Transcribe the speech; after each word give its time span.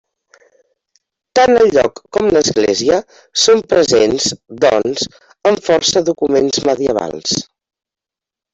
Tant 1.39 1.57
el 1.63 1.69
lloc 1.75 2.01
com 2.17 2.29
l'església 2.37 2.97
són 3.43 3.61
presents, 3.75 4.27
doncs, 4.65 5.07
en 5.53 5.61
força 5.69 6.05
documents 6.11 6.65
medievals. 6.73 7.37